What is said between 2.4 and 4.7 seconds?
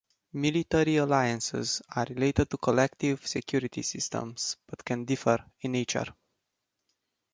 to collective security systems